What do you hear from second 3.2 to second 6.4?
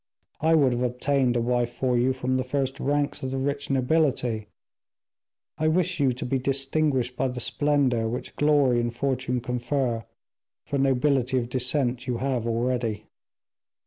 of the rich nobility. I wish you to be